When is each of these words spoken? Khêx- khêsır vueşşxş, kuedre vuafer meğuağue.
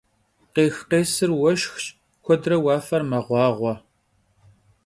Khêx- 0.53 0.75
khêsır 0.89 1.31
vueşşxş, 1.39 1.85
kuedre 2.23 2.57
vuafer 2.63 3.03
meğuağue. 3.09 3.73